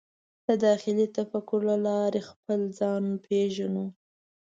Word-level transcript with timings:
د 0.47 0.49
داخلي 0.65 1.07
تفکر 1.17 1.59
له 1.69 1.75
لارې 1.85 2.21
خپل 2.29 2.59
ځان 2.79 3.03
پېژنو. 3.25 3.85